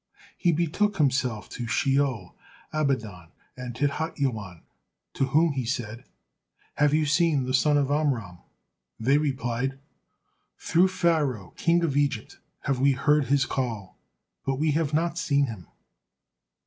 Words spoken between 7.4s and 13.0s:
the son of Amram?" They replied: "Through Pharaoh, king of Egypt, have we